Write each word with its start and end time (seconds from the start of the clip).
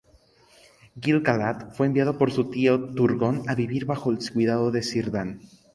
Gil-Galad 0.99 1.73
fue 1.75 1.85
enviado 1.85 2.17
por 2.17 2.31
su 2.31 2.49
tío 2.49 2.81
Turgon 2.95 3.43
a 3.47 3.53
vivir 3.53 3.85
bajo 3.85 4.09
el 4.09 4.17
cuidado 4.33 4.71
de 4.71 4.81
Círdan. 4.81 5.41